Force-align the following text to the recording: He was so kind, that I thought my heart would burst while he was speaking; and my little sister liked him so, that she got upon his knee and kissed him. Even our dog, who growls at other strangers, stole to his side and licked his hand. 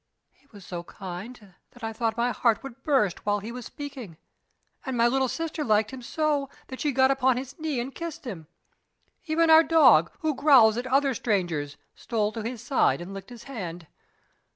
He 0.31 0.47
was 0.51 0.65
so 0.65 0.81
kind, 0.81 1.53
that 1.69 1.83
I 1.83 1.93
thought 1.93 2.17
my 2.17 2.31
heart 2.31 2.63
would 2.63 2.81
burst 2.81 3.23
while 3.23 3.37
he 3.37 3.51
was 3.51 3.67
speaking; 3.67 4.17
and 4.83 4.97
my 4.97 5.07
little 5.07 5.27
sister 5.27 5.63
liked 5.63 5.91
him 5.91 6.01
so, 6.01 6.49
that 6.69 6.79
she 6.79 6.91
got 6.91 7.11
upon 7.11 7.37
his 7.37 7.59
knee 7.59 7.79
and 7.79 7.93
kissed 7.93 8.25
him. 8.25 8.47
Even 9.27 9.51
our 9.51 9.61
dog, 9.61 10.11
who 10.21 10.33
growls 10.33 10.75
at 10.75 10.87
other 10.87 11.13
strangers, 11.13 11.77
stole 11.93 12.31
to 12.31 12.41
his 12.41 12.63
side 12.63 12.99
and 12.99 13.13
licked 13.13 13.29
his 13.29 13.43
hand. 13.43 13.85